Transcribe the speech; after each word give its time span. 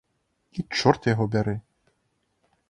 І 0.57 0.63
чорт 0.79 1.09
яго 1.11 1.27
бяры! 1.37 1.55